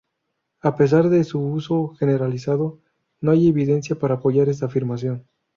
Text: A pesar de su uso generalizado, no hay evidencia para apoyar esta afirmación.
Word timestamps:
A 0.61 0.75
pesar 0.77 1.09
de 1.09 1.23
su 1.23 1.39
uso 1.39 1.89
generalizado, 1.99 2.79
no 3.19 3.29
hay 3.29 3.47
evidencia 3.47 3.95
para 3.99 4.15
apoyar 4.15 4.49
esta 4.49 4.65
afirmación. 4.65 5.27